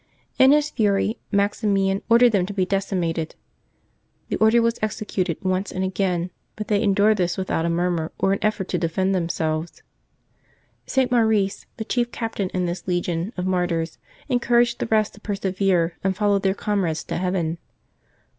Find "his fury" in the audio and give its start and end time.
0.51-1.19